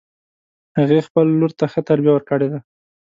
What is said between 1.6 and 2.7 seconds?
ښه تربیه ورکړې ده